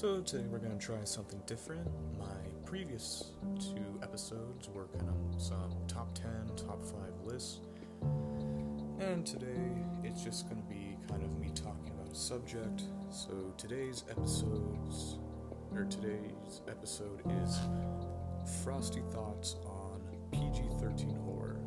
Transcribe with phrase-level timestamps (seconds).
[0.00, 1.86] So today we're going to try something different.
[2.18, 2.24] My
[2.64, 6.96] previous two episodes were kind of some top 10, top 5
[7.26, 7.60] lists.
[8.98, 12.84] And today it's just going to be kind of me talking about a subject.
[13.10, 15.18] So today's episodes
[15.70, 17.58] or today's episode is
[18.64, 20.00] frosty thoughts on
[20.32, 21.60] PG-13 horror.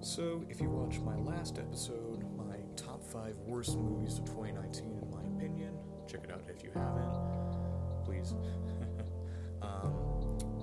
[0.00, 4.99] So, if you watched my last episode, my top 5 worst movies of 2019 in
[4.99, 4.99] my opinion,
[6.10, 8.34] check it out if you haven't, please.
[9.62, 9.94] um,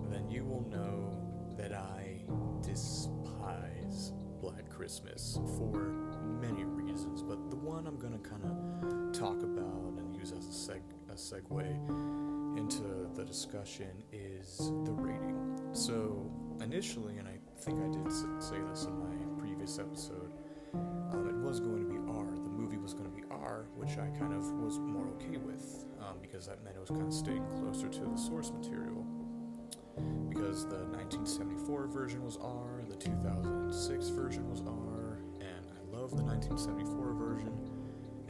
[0.09, 1.13] then you will know
[1.57, 2.19] that I
[2.61, 5.93] despise Black Christmas for
[6.41, 10.71] many reasons, but the one I'm gonna kind of talk about and use as a,
[10.71, 15.59] seg- a segue into the discussion is the rating.
[15.71, 16.29] So,
[16.61, 20.33] initially, and I think I did say this in my previous episode,
[20.73, 22.25] um, it was going to be R.
[22.25, 23.27] The movie was going to be
[23.76, 27.08] Which I kind of was more okay with um, because that meant it was kind
[27.08, 29.06] of staying closer to the source material.
[30.30, 36.23] Because the 1974 version was R, the 2006 version was R, and I love the
[36.23, 37.53] 1974 version.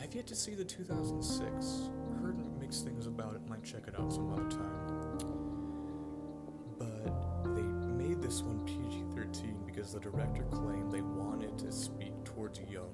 [0.02, 1.90] I've yet to see the 2006.
[2.22, 5.18] Heard mixed things about it, might check it out some other time.
[6.78, 12.14] But they made this one PG 13 because the director claimed they wanted to speak
[12.23, 12.94] towards young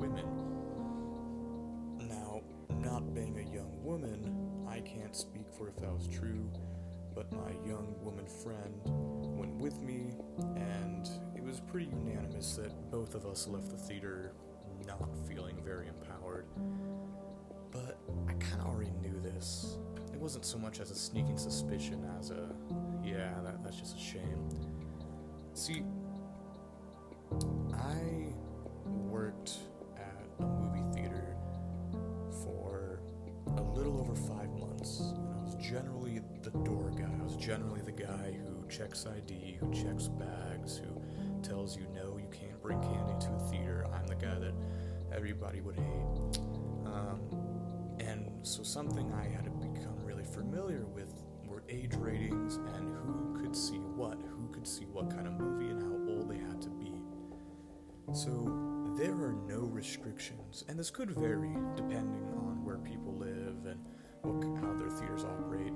[0.00, 0.57] women.
[3.88, 6.50] Woman, I can't speak for if that was true,
[7.14, 8.82] but my young woman friend
[9.38, 10.12] went with me,
[10.56, 14.32] and it was pretty unanimous that both of us left the theater
[14.86, 16.44] not feeling very empowered.
[17.70, 19.78] But I kind of already knew this.
[20.12, 22.50] It wasn't so much as a sneaking suspicion as a,
[23.02, 24.50] yeah, that, that's just a shame.
[25.54, 25.82] See,
[37.48, 41.02] generally the guy who checks ID, who checks bags, who
[41.42, 43.86] tells you no, you can't bring candy to a theater.
[43.90, 44.52] I'm the guy that
[45.16, 46.38] everybody would hate.
[46.84, 47.20] Um,
[48.00, 51.08] and so something I had to become really familiar with
[51.46, 55.70] were age ratings and who could see what, who could see what kind of movie
[55.70, 57.00] and how old they had to be.
[58.12, 63.80] So there are no restrictions, and this could vary depending on where people live and
[64.20, 65.72] what, how their theaters operate.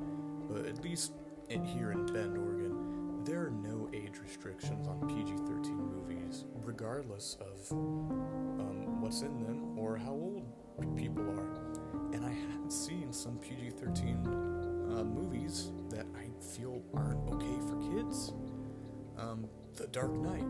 [0.50, 1.12] But at least
[1.52, 7.70] in, here in Bend, Oregon, there are no age restrictions on PG-13 movies, regardless of
[7.72, 10.46] um, what's in them or how old
[10.96, 12.14] people are.
[12.14, 18.32] And I have seen some PG-13 uh, movies that I feel aren't okay for kids.
[19.18, 19.46] Um,
[19.76, 20.46] the Dark Knight,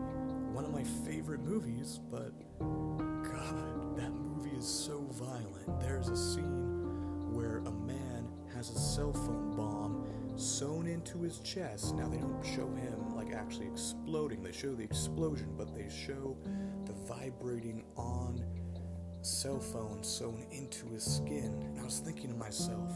[0.53, 5.79] one of my favorite movies, but God, that movie is so violent.
[5.81, 10.05] There's a scene where a man has a cell phone bomb
[10.35, 11.95] sewn into his chest.
[11.95, 16.35] Now, they don't show him like actually exploding, they show the explosion, but they show
[16.85, 18.43] the vibrating on
[19.21, 21.63] cell phone sewn into his skin.
[21.67, 22.93] And I was thinking to myself,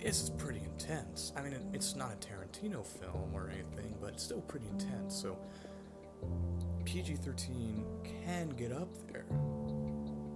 [0.00, 1.32] this is pretty intense.
[1.36, 5.14] I mean, it, it's not a Tarantino film or anything, but it's still pretty intense.
[5.14, 5.38] So,
[6.84, 7.84] PG 13
[8.24, 9.24] can get up there.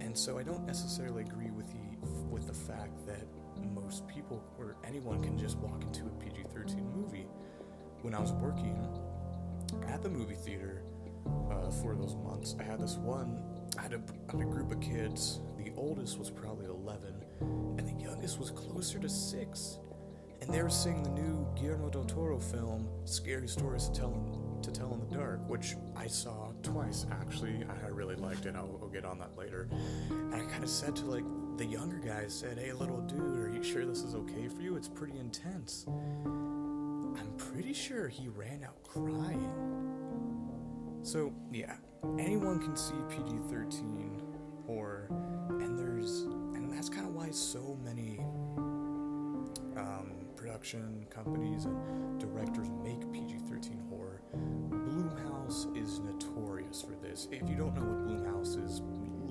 [0.01, 3.25] And so, I don't necessarily agree with the, with the fact that
[3.73, 7.25] most people anyone can just walk into a PG 13 movie.
[8.01, 8.87] When I was working
[9.87, 10.83] at the movie theater
[11.51, 13.43] uh, for those months, I had this one,
[13.77, 15.39] I had had a group of kids.
[15.57, 19.77] The oldest was probably 11, and the youngest was closer to 6.
[20.41, 24.61] And they were seeing the new Guillermo del Toro film, Scary Stories to Tell in,
[24.63, 27.63] to Tell in the Dark, which I saw twice actually.
[27.85, 28.55] I really liked it.
[28.55, 29.69] I'll, I'll get on that later.
[30.09, 31.23] And I kind of said to like
[31.61, 34.77] the younger guys, said, "Hey, little dude, are you sure this is okay for you?
[34.77, 39.51] It's pretty intense." I'm pretty sure he ran out crying.
[41.03, 41.75] So yeah,
[42.17, 44.21] anyone can see PG-13
[44.65, 45.05] horror,
[45.49, 46.21] and there's
[46.55, 48.17] and that's kind of why so many
[49.77, 54.23] um, production companies and directors make PG-13 horror.
[54.33, 57.27] Blumhouse is notorious for this.
[57.31, 58.81] If you don't know what Blumhouse is,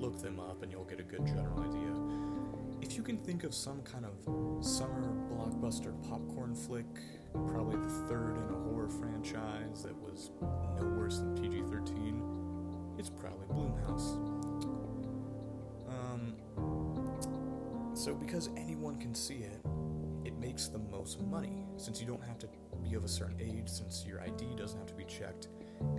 [0.01, 2.81] look them up and you'll get a good general idea.
[2.81, 6.87] If you can think of some kind of summer blockbuster popcorn flick,
[7.33, 13.09] probably the third in a horror franchise that was no worse than PG 13, it's
[13.09, 14.15] probably Blumhouse.
[15.87, 16.35] Um,
[17.93, 19.61] so, because anyone can see it,
[20.25, 21.65] it makes the most money.
[21.77, 22.49] Since you don't have to
[22.81, 25.49] be of a certain age, since your ID doesn't have to be checked,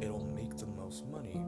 [0.01, 1.41] it'll make the most money.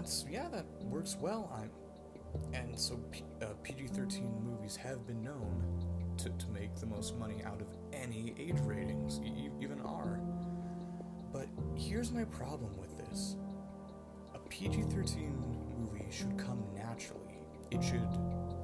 [0.00, 1.52] That's, yeah, that works well.
[1.54, 2.98] I, and so
[3.42, 5.62] uh, PG-13 movies have been known
[6.16, 10.18] to, to make the most money out of any age ratings, e- even R.
[11.34, 13.36] But here's my problem with this:
[14.34, 15.34] a PG-13
[15.78, 17.42] movie should come naturally.
[17.70, 18.08] It should,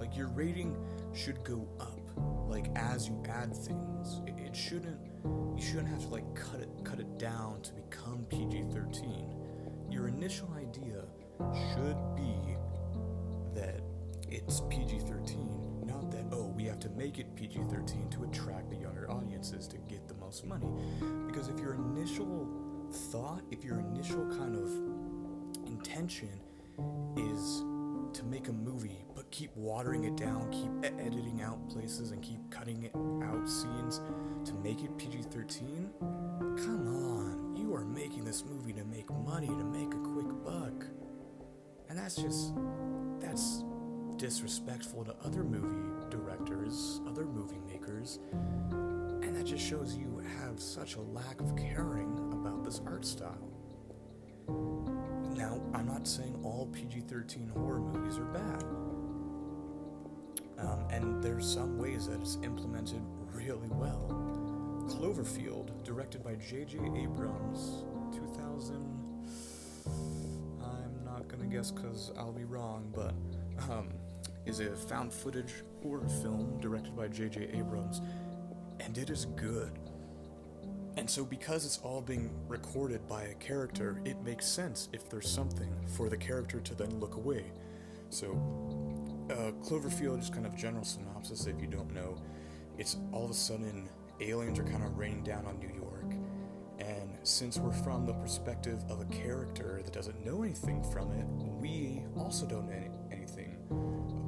[0.01, 0.75] like, your rating
[1.13, 2.01] should go up,
[2.49, 4.23] like as you add things.
[4.27, 5.01] It, it shouldn't.
[5.23, 9.93] You shouldn't have to like cut it cut it down to become PG-13.
[9.93, 11.05] Your initial idea
[11.73, 12.57] should be
[13.55, 13.81] that
[14.29, 18.71] it's PG 13, not that, oh, we have to make it PG 13 to attract
[18.71, 20.67] the younger audiences to get the most money.
[21.27, 22.49] Because if your initial
[22.93, 24.71] thought, if your initial kind of
[25.67, 26.41] intention
[27.17, 27.65] is
[28.13, 32.39] to make a movie, but keep watering it down, keep editing out places, and keep
[32.51, 32.95] cutting it
[33.25, 34.01] out scenes
[34.45, 35.91] to make it PG 13,
[36.57, 40.87] come on, you are making this movie to make money, to make a quick buck.
[41.89, 42.55] And that's just,
[43.21, 43.63] that's
[44.17, 48.19] disrespectful to other movie directors, other movie makers,
[49.23, 53.51] and that just shows you have such a lack of caring about this art style.
[55.37, 58.63] Now, I'm not saying all PG 13 horror movies are bad.
[60.59, 63.03] Um, and there's some ways that it's implemented
[63.33, 64.09] really well.
[64.89, 66.79] Cloverfield, directed by J.J.
[66.79, 69.06] Abrams, 2000.
[71.57, 73.15] Guess because I'll be wrong, but
[73.73, 73.89] um,
[74.45, 77.49] is a found footage horror film directed by J.J.
[77.55, 78.03] Abrams,
[78.79, 79.73] and it is good.
[80.99, 85.31] And so, because it's all being recorded by a character, it makes sense if there's
[85.31, 87.47] something for the character to then look away.
[88.11, 88.33] So,
[89.31, 92.21] uh, Cloverfield is kind of general synopsis if you don't know.
[92.77, 93.89] It's all of a sudden
[94.21, 96.13] aliens are kind of raining down on New York,
[97.27, 101.27] since we're from the perspective of a character that doesn't know anything from it,
[101.61, 103.57] we also don't know any- anything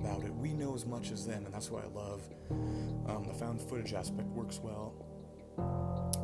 [0.00, 0.34] about it.
[0.34, 3.92] We know as much as them, and that's why I love um, the found footage
[3.92, 4.94] aspect works well.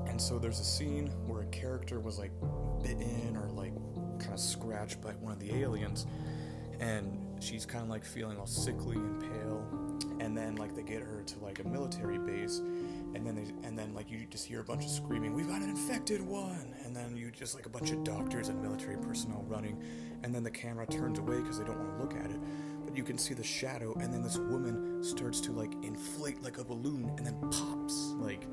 [0.08, 2.32] And so there's a scene where a character was like
[2.82, 3.74] bitten or like
[4.18, 6.06] kind of scratched by one of the aliens,
[6.80, 9.64] and she's kind of like feeling all sickly and pale.
[10.20, 12.60] And then like they get her to like a military base,
[13.14, 15.62] and then they and then like you just hear a bunch of screaming, "We've got
[15.62, 19.44] an infected one!" And then you just like a bunch of doctors and military personnel
[19.48, 19.82] running,
[20.22, 22.40] and then the camera turns away because they don't want to look at it.
[22.84, 26.58] But you can see the shadow, and then this woman starts to like inflate like
[26.58, 28.46] a balloon, and then pops like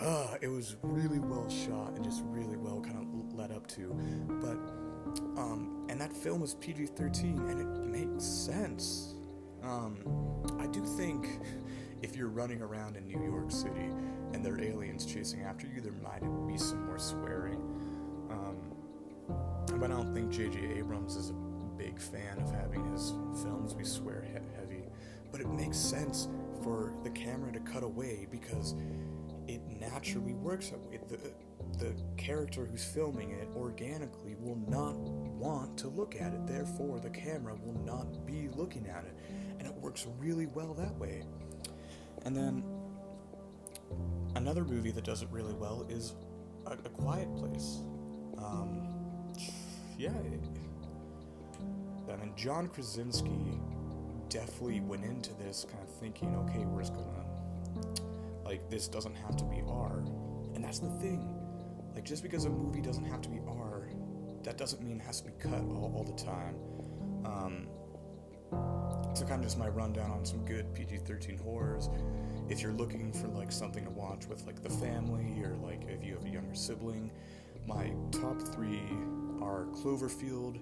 [0.00, 3.94] uh, it was really well shot and just really well kind of led up to.
[4.28, 4.58] But,
[5.40, 9.14] um, and that film was PG 13 and it makes sense.
[9.62, 9.98] Um,
[10.60, 11.40] I do think
[12.02, 13.90] if you're running around in New York City
[14.32, 17.60] and there are aliens chasing after you, there might be some more swearing.
[18.30, 18.56] Um,
[19.78, 20.78] but I don't think J.J.
[20.78, 21.34] Abrams is a
[21.76, 23.10] big fan of having his
[23.42, 24.84] films be swear he- heavy.
[25.32, 26.28] But it makes sense
[26.62, 28.74] for the camera to cut away because
[29.48, 30.98] it naturally works that way.
[31.08, 31.18] The,
[31.78, 37.10] the character who's filming it organically will not want to look at it, therefore, the
[37.10, 39.16] camera will not be looking at it.
[39.58, 41.24] And it works really well that way.
[42.26, 42.62] And then
[44.34, 46.12] another movie that does it really well is
[46.66, 47.78] A, a Quiet Place.
[48.36, 48.88] Um,
[49.96, 50.12] yeah, I
[52.16, 53.58] mean, John Krasinski
[54.28, 57.24] definitely went into this kind of thinking, okay, we're just gonna
[58.44, 60.04] like this doesn't have to be R.
[60.54, 61.34] And that's the thing.
[61.94, 63.88] Like just because a movie doesn't have to be R,
[64.42, 66.56] that doesn't mean it has to be cut all, all the time.
[67.24, 67.68] Um,
[69.16, 71.88] so kind of just my rundown on some good PG-13 horrors.
[72.48, 76.04] If you're looking for like something to watch with like the family or like if
[76.04, 77.10] you have a younger sibling,
[77.66, 78.82] my top three
[79.40, 80.60] are Cloverfield,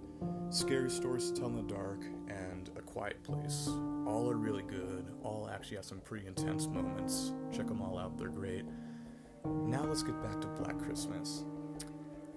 [0.51, 3.69] Scary Stories to Tell in the Dark, and A Quiet Place.
[4.07, 5.07] All are really good.
[5.23, 7.33] All actually have some pretty intense moments.
[7.53, 8.65] Check them all out, they're great.
[9.45, 11.45] Now let's get back to Black Christmas.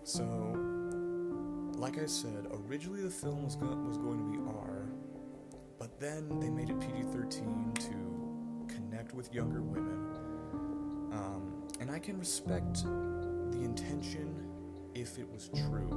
[0.04, 0.24] So,
[1.78, 4.77] like I said, originally the film was, go- was going to be R,
[6.00, 10.06] then they made it PG 13 to connect with younger women.
[11.12, 14.48] Um, and I can respect the intention
[14.94, 15.88] if it was true.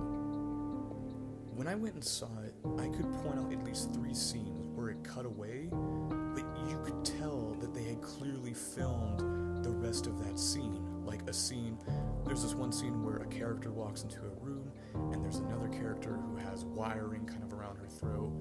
[1.54, 4.88] When I went and saw it, I could point out at least three scenes where
[4.88, 9.18] it cut away, but you could tell that they had clearly filmed
[9.62, 11.04] the rest of that scene.
[11.04, 11.76] Like a scene,
[12.24, 14.70] there's this one scene where a character walks into a room,
[15.12, 18.32] and there's another character who has wiring kind of around her throat,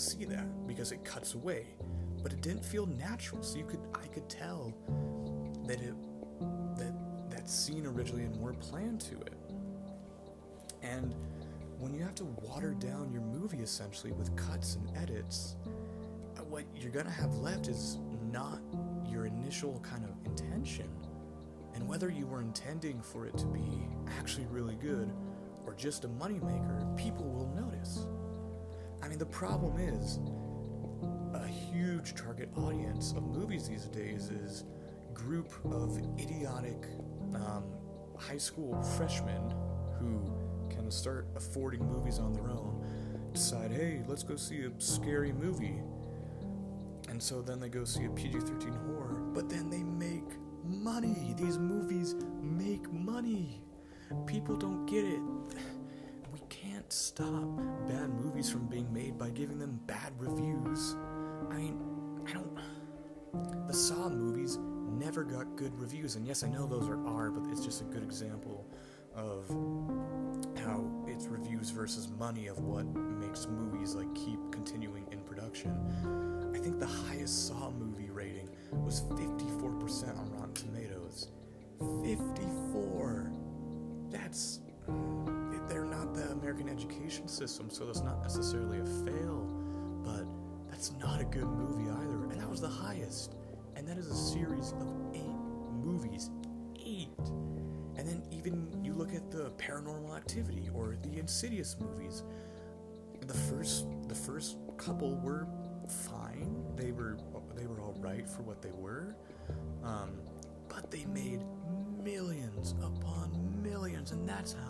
[0.00, 1.66] see that because it cuts away.
[2.22, 4.74] But it didn't feel natural, so you could I could tell
[5.66, 5.94] that it
[6.76, 9.34] that that scene originally had more plan to it.
[10.82, 11.14] And
[11.78, 15.56] when you have to water down your movie essentially with cuts and edits,
[16.36, 17.98] uh, what you're gonna have left is
[18.30, 18.60] not
[19.08, 20.88] your initial kind of intention.
[21.74, 23.88] And whether you were intending for it to be
[24.18, 25.10] actually really good
[25.66, 28.06] or just a moneymaker, people will notice.
[29.02, 30.18] I mean, the problem is
[31.34, 34.64] a huge target audience of movies these days is
[35.14, 36.86] group of idiotic
[37.34, 37.64] um,
[38.16, 39.54] high school freshmen
[39.98, 40.22] who
[40.68, 42.84] can start affording movies on their own,
[43.32, 45.80] decide, hey, let's go see a scary movie.
[47.08, 51.34] And so then they go see a PG 13 horror, but then they make money.
[51.36, 53.62] These movies make money.
[54.26, 55.20] People don't get it.
[56.92, 57.56] Stop
[57.86, 60.96] bad movies from being made by giving them bad reviews.
[61.48, 61.78] I mean,
[62.26, 62.58] I don't.
[63.68, 64.58] The Saw movies
[64.98, 67.84] never got good reviews, and yes, I know those are R, but it's just a
[67.84, 68.66] good example
[69.14, 69.48] of
[70.64, 75.72] how it's reviews versus money of what makes movies like keep continuing in production.
[76.52, 81.28] I think the highest Saw movie rating was 54% on Rotten Tomatoes.
[82.02, 83.32] 54.
[84.10, 84.58] That's
[86.50, 89.48] American education system, so that's not necessarily a fail,
[90.02, 90.26] but
[90.68, 92.24] that's not a good movie either.
[92.24, 93.36] And that was the highest.
[93.76, 95.38] And that is a series of eight
[95.84, 96.28] movies.
[96.84, 97.16] Eight.
[97.96, 102.24] And then even you look at the paranormal activity or the insidious movies.
[103.28, 105.46] The first the first couple were
[105.88, 106.64] fine.
[106.74, 107.16] They were
[107.54, 109.14] they were all right for what they were.
[109.84, 110.18] Um,
[110.68, 111.42] but they made
[112.02, 114.69] millions upon millions, and that's how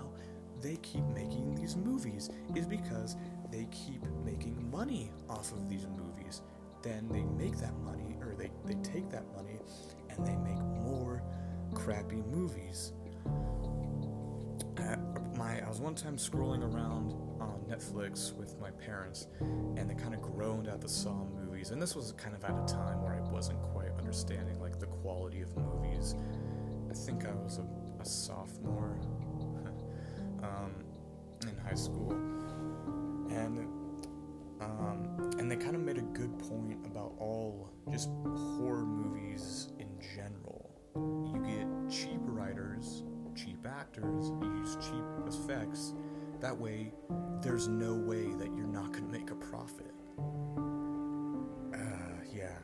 [0.61, 2.31] they keep making these movies.
[2.55, 3.17] Is because
[3.51, 6.43] they keep making money off of these movies.
[6.83, 9.59] Then they make that money, or they, they take that money,
[10.09, 11.23] and they make more
[11.75, 12.93] crappy movies.
[14.79, 14.97] Uh,
[15.37, 20.15] my I was one time scrolling around on Netflix with my parents, and they kind
[20.15, 21.71] of groaned at the Saw movies.
[21.71, 24.87] And this was kind of at a time where I wasn't quite understanding like the
[24.87, 26.15] quality of movies.
[26.91, 28.99] I think I was a, a sophomore
[30.51, 30.73] um,
[31.43, 32.13] in high school,
[33.31, 33.67] and
[34.61, 38.09] um, and they kind of made a good point about all just
[38.59, 40.71] horror movies in general.
[40.97, 43.05] You get cheap writers,
[43.35, 45.95] cheap actors, you use cheap effects.
[46.41, 46.93] That way,
[47.43, 49.95] there's no way that you're not going to make a profit.
[51.75, 52.59] Uh, yeah.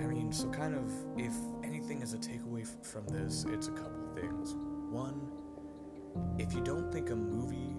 [0.00, 3.72] I mean, so kind of, if anything is a takeaway f- from this, it's a
[3.72, 4.54] couple things.
[4.90, 5.30] One,
[6.38, 7.74] if you don't think a movie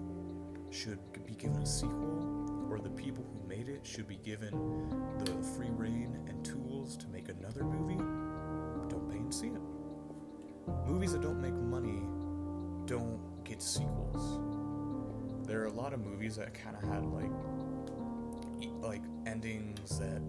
[0.70, 4.50] should be given a sequel, or the people who made it should be given
[5.24, 7.96] the free reign and tools to make another movie,
[8.88, 9.60] don't pay and see it.
[10.86, 12.02] Movies that don't make money
[12.86, 14.40] don't get sequels.
[15.46, 17.30] There are a lot of movies that kind of had like
[18.80, 20.22] like endings that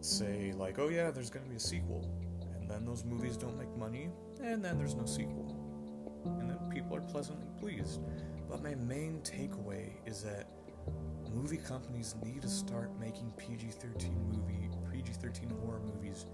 [0.00, 2.08] say like, "Oh yeah, there's to be a sequel."
[2.60, 4.10] And then those movies don't make money,
[4.42, 5.61] and then there's no sequel.
[6.72, 8.00] People are pleasantly pleased.
[8.48, 10.48] But my main takeaway is that
[11.32, 16.26] movie companies need to start making PG-13 movie, PG-13 horror movies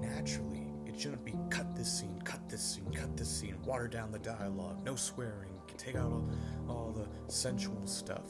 [0.00, 0.66] naturally.
[0.86, 4.18] It shouldn't be cut this scene, cut this scene, cut this scene, water down the
[4.18, 6.30] dialogue, no swearing, take out all,
[6.68, 8.26] all the sensual stuff.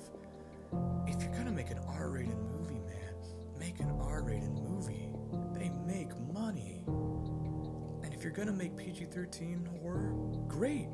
[1.06, 3.14] If you're gonna make an R-rated movie, man,
[3.58, 5.10] make an R-rated movie.
[5.54, 6.84] They make money.
[6.87, 10.12] And if you're gonna make PG-13 horror,
[10.46, 10.88] great.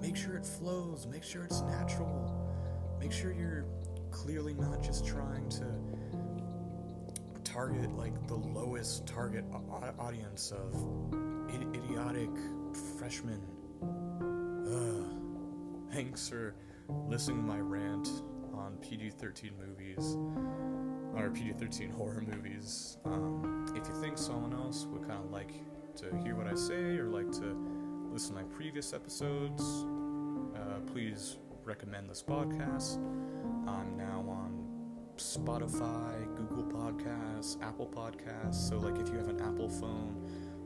[0.00, 1.06] Make sure it flows.
[1.06, 2.32] Make sure it's natural.
[3.00, 3.66] Make sure you're
[4.10, 5.66] clearly not just trying to
[7.44, 9.44] target like the lowest target
[9.98, 10.74] audience of
[11.52, 12.30] Id- idiotic
[12.98, 13.40] freshmen.
[14.66, 15.92] Ugh.
[15.92, 16.54] Thanks for
[17.06, 18.08] listening to my rant
[18.54, 20.16] on PG-13 movies
[21.14, 22.98] or PG-13 horror movies.
[23.04, 25.52] Um, if you think someone else would kind of like
[25.96, 27.56] to hear what I say or like to
[28.16, 29.84] listen to my previous episodes,
[30.54, 32.96] uh, please recommend this podcast.
[33.68, 34.64] I'm now on
[35.18, 38.54] Spotify, Google Podcasts, Apple Podcasts.
[38.54, 40.16] So, like, if you have an Apple phone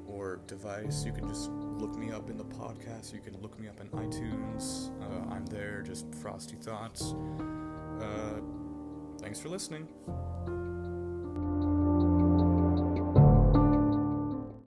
[0.07, 3.12] or device, you can just look me up in the podcast.
[3.12, 4.92] You can look me up in iTunes.
[5.02, 7.16] Uh, I'm there, just Frosty Thoughts.
[8.00, 8.42] Uh,
[9.19, 9.88] thanks for listening.